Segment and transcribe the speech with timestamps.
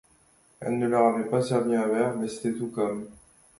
[0.63, 3.05] On ne leur avait pas servi un verre mais c’était tout comme!